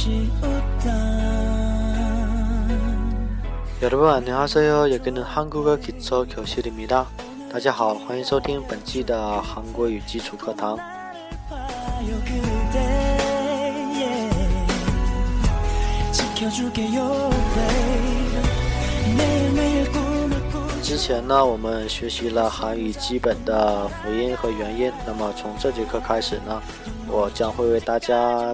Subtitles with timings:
[3.81, 4.91] 여러분 안녕하세요.
[4.93, 7.05] 여기는 한국어 기초 교실입니다.
[7.51, 10.77] 大家好，欢迎收听本期的韩国语基础课堂。
[20.81, 24.91] 之前呢，我们学习了韩语基本的辅音和元音。
[25.05, 26.61] 那么从这节课开始呢，
[27.07, 28.53] 我将会为大家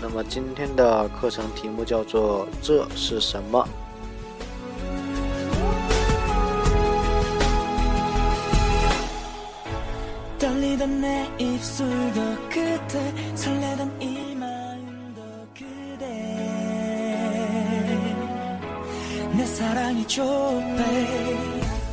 [0.00, 3.66] 那么今天的课程题目叫做这是什么？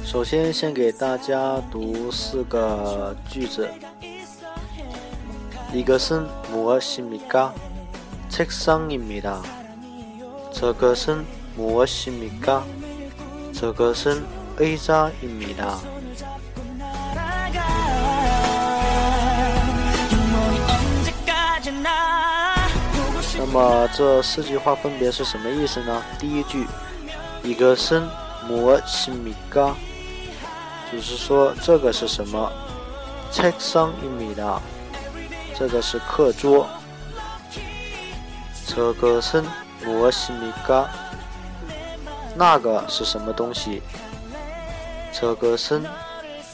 [0.04, 3.70] 首先，先给大家读四个句子。
[5.74, 7.52] 이것은무엇입니 까？
[8.32, 9.42] 책상입니 다。
[10.54, 11.24] 这个是
[11.56, 12.64] 무엇입니 까？
[13.54, 14.24] 这个是
[14.58, 15.78] 의자입니 다。
[23.40, 26.04] 那么这四句话分别是什么意思呢？
[26.20, 26.68] 第一句，
[27.44, 29.76] 이것은무엇입니 까？
[30.92, 32.52] 就是说这个是什么？
[33.32, 34.60] 책상입니 다。
[35.58, 36.68] 这个是课桌。
[38.68, 39.44] 这个是
[39.84, 40.88] 무엇입니 까？
[42.36, 43.82] 那个是什么东西？
[45.12, 45.82] 这个是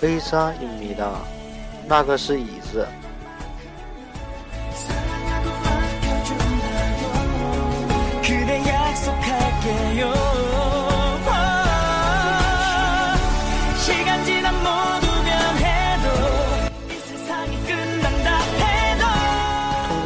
[0.01, 1.11] 의자입니 다。
[1.87, 2.87] 那个是椅子。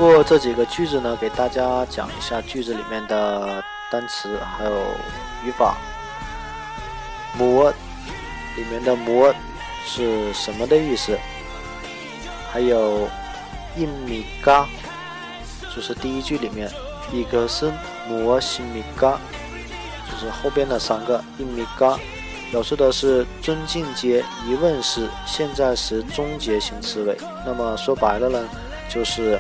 [0.03, 4.71] 通过这几个句子呢给大家讲一下句子里面的单词还有
[5.45, 5.77] 语法。
[7.39, 7.71] 模
[8.57, 9.33] 里面的模
[9.87, 11.17] 是什么的意思？
[12.51, 13.09] 还有
[13.77, 14.67] 印米嘎
[15.73, 16.69] 就是第一句里面。
[17.13, 17.73] 一个是
[18.09, 19.21] 摩西米嘎
[20.11, 21.97] 就是后边的三个印米嘎
[22.51, 27.17] 表示的是尊敬接疑问式现在时终结型词尾。
[27.47, 28.49] 那么说白了呢
[28.89, 29.39] 就是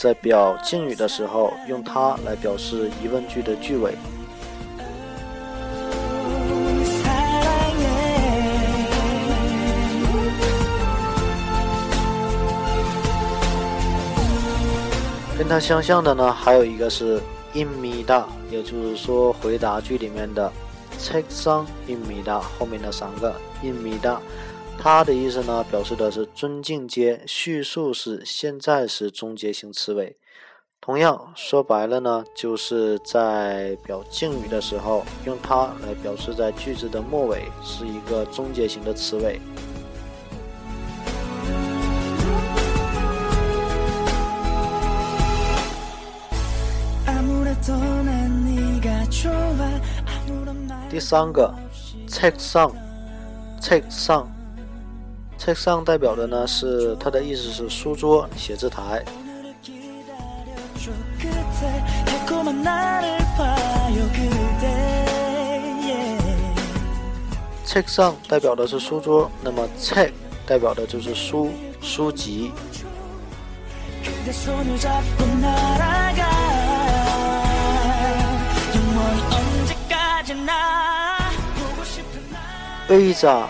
[0.00, 3.94] 在表敬语的时候，用它来表示疑问句的句尾。
[15.36, 17.20] 跟它相像的呢，还有一个是
[17.52, 20.50] in mi da，也就是说回答句里面的
[20.98, 24.16] take some in mi da 后面的三个 in mi da。
[24.82, 30.16] 它的意思呢，表示的是尊敬接叙述式现在时终结型词尾。
[30.80, 39.38] 同样说白了呢，就是在表敬语的时候，用它来表示在句子的末尾是一个终结型的词尾。
[50.88, 51.54] 第三个
[52.10, 52.72] ，take some。
[53.60, 54.26] 책상
[55.85, 59.03] 代表的呢是它的意思是书桌、写字台。
[67.65, 70.11] 책상代表的是书桌，那么책
[70.45, 72.51] 代表的就是书、书籍。
[82.87, 83.47] 의자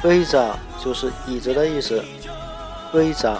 [0.00, 2.02] 规则就是椅子的意思，
[2.92, 3.36] 规则。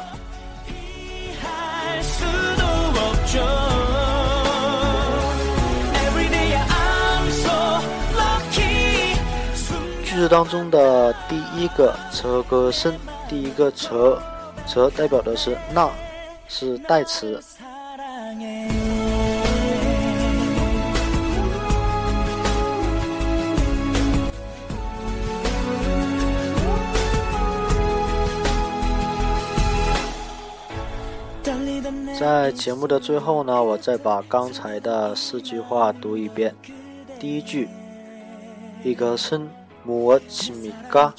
[10.05, 12.93] 句子当中的第一个车，歌声
[13.29, 14.21] 第一个车，
[14.67, 15.89] 车代表的是，那
[16.49, 17.41] 是代词。
[32.18, 36.56] 在节目的最后呢，我再把刚才的四句话读一遍。
[37.20, 37.68] 第一句，
[38.84, 41.14] 이것은무엇입니 까？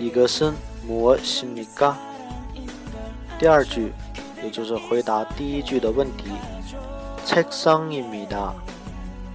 [0.00, 1.94] 이것은무엇입니 까？
[3.38, 3.92] 第二句，
[4.42, 6.30] 也就是回答第一句的问题，
[7.24, 8.54] 책상입니 다，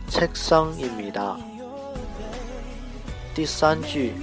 [0.08, 1.38] 책상입니 다。
[3.34, 4.14] 第三句，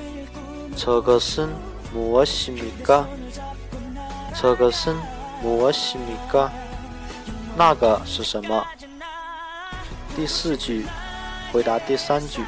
[0.77, 3.07] 저것은무엇입니 까？
[4.35, 4.97] 저것은
[5.43, 6.51] 무엇입니 까？
[7.57, 8.65] 那个是什么？
[10.15, 10.87] 第四句，
[11.53, 12.45] 回答第三句，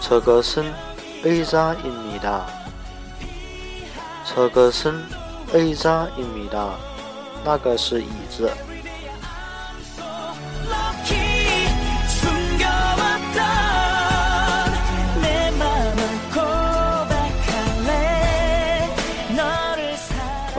[0.00, 2.46] 저것은의자입니 다。
[4.24, 6.74] 저것은의자입니 다。
[7.44, 8.50] 那个是椅子。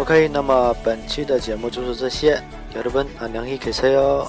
[0.01, 2.41] OK，那么本期的节目就是这些。
[2.75, 4.27] 여러분안녕히계세 요。